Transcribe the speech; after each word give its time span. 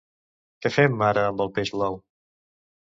Què 0.65 0.71
fem 0.77 0.97
ara 1.09 1.27
amb 1.29 1.47
el 1.47 1.55
peix 1.59 1.75
blau? 1.79 2.03